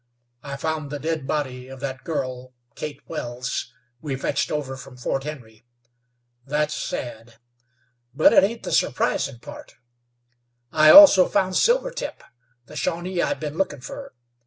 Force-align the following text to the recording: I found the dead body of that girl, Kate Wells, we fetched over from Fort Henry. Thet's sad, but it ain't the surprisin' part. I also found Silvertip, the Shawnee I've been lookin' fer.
I 0.41 0.55
found 0.55 0.89
the 0.89 0.97
dead 0.97 1.27
body 1.27 1.67
of 1.67 1.79
that 1.81 2.03
girl, 2.03 2.55
Kate 2.73 3.07
Wells, 3.07 3.71
we 4.01 4.15
fetched 4.15 4.51
over 4.51 4.75
from 4.75 4.97
Fort 4.97 5.25
Henry. 5.25 5.63
Thet's 6.47 6.73
sad, 6.73 7.35
but 8.11 8.33
it 8.33 8.43
ain't 8.43 8.63
the 8.63 8.71
surprisin' 8.71 9.37
part. 9.41 9.75
I 10.71 10.89
also 10.89 11.27
found 11.27 11.55
Silvertip, 11.55 12.23
the 12.65 12.75
Shawnee 12.75 13.21
I've 13.21 13.39
been 13.39 13.59
lookin' 13.59 13.81
fer. 13.81 14.11